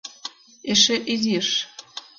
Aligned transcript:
—Эше 0.71 0.95
изиш!.. 1.13 1.49